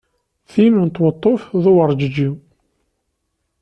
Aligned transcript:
Tin 0.49 0.73
n 0.85 0.87
tweṭṭuft 0.89 1.49
d 1.63 1.63
uwerǧeǧi. 1.71 2.29